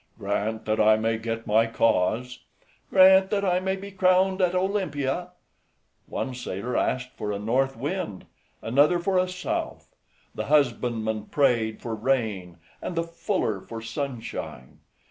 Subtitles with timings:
[0.17, 2.39] "Grant that I may get my cause!"
[2.89, 5.33] "Grant that I may be crowned at Olympia!"
[6.07, 8.25] One sailor asked for a north wind,
[8.63, 9.93] another for a south;
[10.33, 14.79] the husbandman prayed for rain, and the fuller for sunshine.